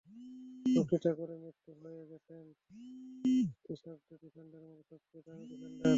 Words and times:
চুক্তিটা 0.65 1.11
করে 1.19 1.35
ম্যাথু 1.43 1.69
হয়ে 1.83 2.03
গেছেন 2.11 2.45
ত্রিশোর্ধ্ব 3.63 4.09
ডিফেন্ডারের 4.23 4.69
মধ্যে 4.69 4.85
সবচেয়ে 4.91 5.23
দামি 5.27 5.45
ডিফেন্ডার। 5.51 5.89